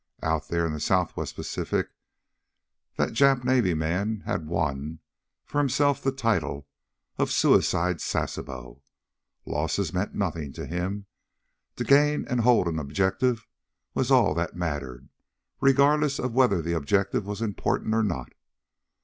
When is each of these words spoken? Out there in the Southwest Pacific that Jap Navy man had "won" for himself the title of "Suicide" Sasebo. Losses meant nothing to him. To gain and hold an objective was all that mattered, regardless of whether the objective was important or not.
Out 0.23 0.47
there 0.47 0.65
in 0.65 0.73
the 0.73 0.79
Southwest 0.79 1.35
Pacific 1.35 1.91
that 2.97 3.11
Jap 3.11 3.43
Navy 3.43 3.75
man 3.75 4.21
had 4.25 4.47
"won" 4.47 4.97
for 5.45 5.59
himself 5.59 6.01
the 6.01 6.11
title 6.11 6.67
of 7.19 7.29
"Suicide" 7.29 8.01
Sasebo. 8.01 8.81
Losses 9.45 9.93
meant 9.93 10.15
nothing 10.15 10.53
to 10.53 10.65
him. 10.65 11.05
To 11.75 11.83
gain 11.83 12.25
and 12.27 12.39
hold 12.41 12.67
an 12.67 12.79
objective 12.79 13.45
was 13.93 14.09
all 14.09 14.33
that 14.33 14.55
mattered, 14.55 15.07
regardless 15.59 16.17
of 16.17 16.33
whether 16.33 16.63
the 16.63 16.73
objective 16.73 17.27
was 17.27 17.39
important 17.43 17.93
or 17.93 18.01
not. 18.01 18.33